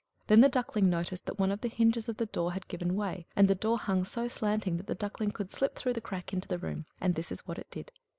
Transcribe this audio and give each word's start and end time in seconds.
Then 0.25 0.41
the 0.41 0.49
Duckling 0.49 0.89
noticed 0.89 1.27
that 1.27 1.37
one 1.37 1.51
of 1.51 1.61
the 1.61 1.67
hinges 1.69 2.09
of 2.09 2.17
the 2.17 2.25
door 2.25 2.53
had 2.53 2.67
given 2.67 2.95
way, 2.95 3.27
and 3.35 3.47
the 3.47 3.53
door 3.53 3.77
hung 3.77 4.03
so 4.03 4.27
slanting 4.27 4.77
that 4.77 4.87
the 4.87 4.95
Duckling 4.95 5.29
could 5.29 5.51
slip 5.51 5.75
through 5.75 5.93
the 5.93 6.01
crack 6.01 6.33
into 6.33 6.47
the 6.47 6.57
room; 6.57 6.87
and 6.99 7.13
that 7.13 7.31
is 7.31 7.41
what 7.41 7.59
it 7.59 7.69
did. 7.69 7.91